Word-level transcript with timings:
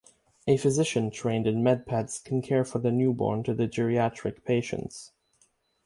A 0.47 0.57
physician 0.57 1.11
trained 1.11 1.45
in 1.45 1.61
Med-Peds 1.61 2.23
can 2.23 2.41
care 2.41 2.65
for 2.65 2.79
the 2.79 2.89
newborn 2.91 3.43
to 3.43 3.53
the 3.53 3.67
geriatric 3.67 4.43
patients. 4.43 5.11